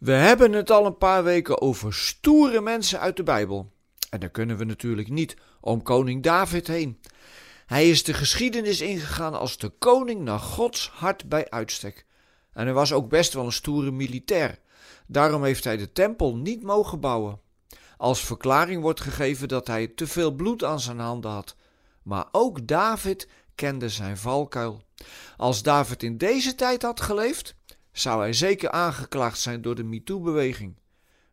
[0.00, 3.72] We hebben het al een paar weken over stoere mensen uit de Bijbel.
[4.10, 7.00] En daar kunnen we natuurlijk niet om koning David heen.
[7.66, 12.06] Hij is de geschiedenis ingegaan als de koning naar Gods hart bij uitstek.
[12.52, 14.58] En hij was ook best wel een stoere militair.
[15.06, 17.40] Daarom heeft hij de tempel niet mogen bouwen.
[17.96, 21.56] Als verklaring wordt gegeven dat hij te veel bloed aan zijn handen had.
[22.02, 24.82] Maar ook David kende zijn valkuil.
[25.36, 27.54] Als David in deze tijd had geleefd,
[27.92, 30.74] zou hij zeker aangeklaagd zijn door de MeToo-beweging.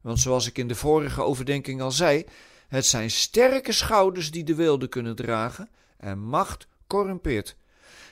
[0.02, 2.26] Want zoals ik in de vorige overdenking al zei,
[2.68, 7.56] het zijn sterke schouders die de wilde kunnen dragen en macht corrumpeert.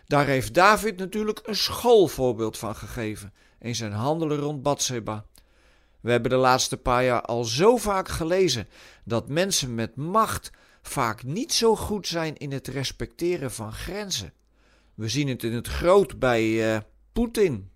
[0.07, 5.25] Daar heeft David natuurlijk een schoolvoorbeeld van gegeven in zijn handelen rond Bathseba.
[5.99, 8.67] We hebben de laatste paar jaar al zo vaak gelezen
[9.03, 10.51] dat mensen met macht
[10.81, 14.33] vaak niet zo goed zijn in het respecteren van grenzen.
[14.93, 16.77] We zien het in het groot bij uh,
[17.13, 17.69] Poetin.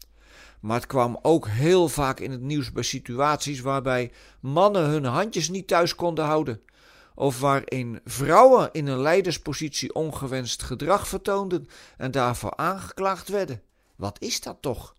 [0.60, 5.50] Maar het kwam ook heel vaak in het nieuws bij situaties waarbij mannen hun handjes
[5.50, 6.62] niet thuis konden houden.
[7.16, 11.68] Of waarin vrouwen in een leiderspositie ongewenst gedrag vertoonden
[11.98, 13.62] en daarvoor aangeklaagd werden.
[13.96, 14.96] Wat is dat toch?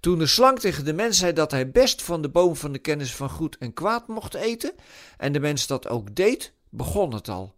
[0.00, 2.78] Toen de slang tegen de mens zei dat hij best van de boom van de
[2.78, 4.72] kennis van goed en kwaad mocht eten,
[5.16, 7.54] en de mens dat ook deed, begon het al.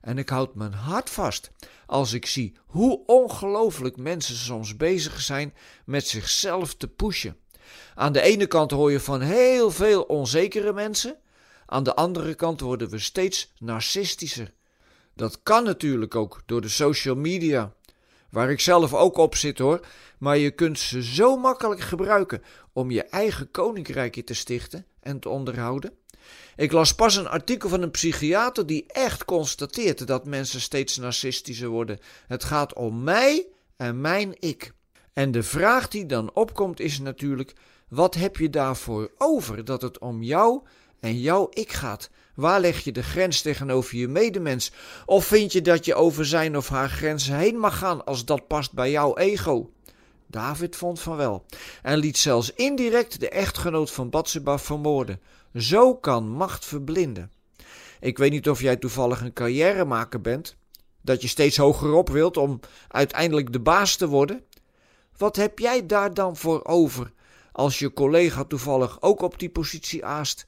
[0.00, 1.50] En ik houd mijn hart vast
[1.86, 7.36] als ik zie hoe ongelooflijk mensen soms bezig zijn met zichzelf te pushen.
[7.94, 11.16] Aan de ene kant hoor je van heel veel onzekere mensen,
[11.66, 14.52] aan de andere kant worden we steeds narcistischer.
[15.14, 17.72] Dat kan natuurlijk ook door de social media,
[18.30, 19.86] waar ik zelf ook op zit hoor,
[20.18, 25.28] maar je kunt ze zo makkelijk gebruiken om je eigen koninkrijkje te stichten en te
[25.28, 25.92] onderhouden.
[26.56, 31.68] Ik las pas een artikel van een psychiater die echt constateerde dat mensen steeds narcistischer
[31.68, 31.98] worden.
[32.26, 33.46] Het gaat om mij
[33.76, 34.72] en mijn ik.
[35.12, 37.52] En de vraag die dan opkomt is natuurlijk:
[37.88, 40.62] wat heb je daarvoor over dat het om jou
[41.00, 42.10] en jouw ik gaat?
[42.34, 44.72] Waar leg je de grens tegenover je medemens?
[45.06, 48.46] Of vind je dat je over zijn of haar grenzen heen mag gaan als dat
[48.46, 49.70] past bij jouw ego?
[50.36, 51.44] David vond van wel
[51.82, 55.20] en liet zelfs indirect de echtgenoot van Batseba vermoorden.
[55.54, 57.32] Zo kan macht verblinden.
[58.00, 60.56] Ik weet niet of jij toevallig een carrièremaker bent,
[61.02, 64.44] dat je steeds hoger op wilt om uiteindelijk de baas te worden.
[65.16, 67.12] Wat heb jij daar dan voor over
[67.52, 70.46] als je collega toevallig ook op die positie aast?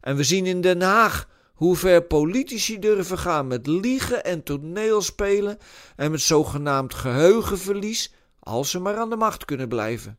[0.00, 5.58] En we zien in Den Haag hoe ver politici durven gaan met liegen en toneelspelen
[5.96, 8.12] en met zogenaamd geheugenverlies,
[8.46, 10.18] als ze maar aan de macht kunnen blijven.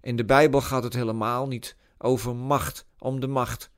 [0.00, 3.70] In de Bijbel gaat het helemaal niet over macht om de macht.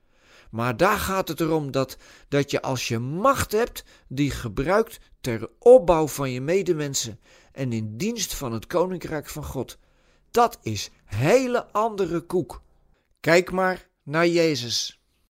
[0.51, 1.97] Maar daar gaat het erom dat,
[2.29, 7.21] dat je als je macht hebt, die gebruikt ter opbouw van je medemensen
[7.53, 9.79] en in dienst van het koninkrijk van God.
[10.31, 12.63] Dat is hele andere koek.
[13.21, 15.00] Kijk maar naar Jezus.